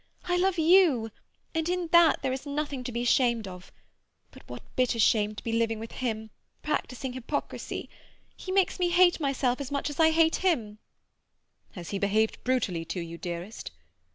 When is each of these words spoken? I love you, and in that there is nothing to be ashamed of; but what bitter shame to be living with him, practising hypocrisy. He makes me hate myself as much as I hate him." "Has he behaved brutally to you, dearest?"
I 0.25 0.35
love 0.35 0.57
you, 0.57 1.11
and 1.53 1.69
in 1.69 1.85
that 1.89 2.23
there 2.23 2.33
is 2.33 2.47
nothing 2.47 2.83
to 2.85 2.91
be 2.91 3.03
ashamed 3.03 3.47
of; 3.47 3.71
but 4.31 4.41
what 4.49 4.63
bitter 4.75 4.97
shame 4.97 5.35
to 5.35 5.43
be 5.43 5.51
living 5.53 5.77
with 5.77 5.91
him, 5.91 6.31
practising 6.63 7.13
hypocrisy. 7.13 7.87
He 8.35 8.51
makes 8.51 8.79
me 8.79 8.89
hate 8.89 9.19
myself 9.19 9.61
as 9.61 9.69
much 9.69 9.91
as 9.91 9.99
I 9.99 10.09
hate 10.09 10.37
him." 10.37 10.79
"Has 11.73 11.91
he 11.91 11.99
behaved 11.99 12.43
brutally 12.43 12.83
to 12.85 12.99
you, 12.99 13.19
dearest?" 13.19 13.69